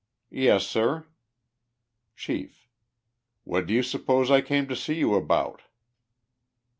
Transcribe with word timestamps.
—*• 0.01 0.03
Yes. 0.31 0.65
sir." 0.65 1.05
Chief.— 2.15 2.63
u 2.65 2.69
What 3.43 3.67
do 3.67 3.73
you 3.75 3.83
suppose 3.83 4.31
I 4.31 4.41
came 4.41 4.67
to 4.67 4.75
see 4.75 4.95
you 4.95 5.13
about 5.13 5.61
*? 5.65 5.67